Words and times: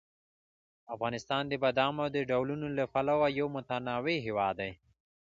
افغانستان 0.93 1.43
د 1.47 1.53
بادامو 1.63 2.05
د 2.15 2.17
ډولونو 2.29 2.67
له 2.77 2.85
پلوه 2.93 3.27
یو 3.39 3.47
متنوع 3.55 4.17
هېواد 4.25 4.53
دی. 4.61 4.71